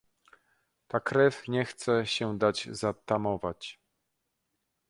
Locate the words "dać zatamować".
2.37-3.79